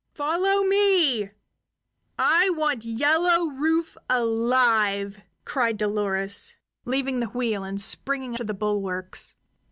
"Follow 0.15 0.63
me; 0.63 1.29
I 2.17 2.49
want 2.49 2.83
Yellow 2.83 3.51
Rufe 3.51 3.95
alive!" 4.09 5.21
cried 5.45 5.77
Dolores, 5.77 6.55
leaving 6.85 7.19
the 7.19 7.27
wheel 7.29 7.63
and 7.63 7.79
springing 7.79 8.35
to 8.37 8.43
the 8.43 8.55
bulwarks. 8.55 9.35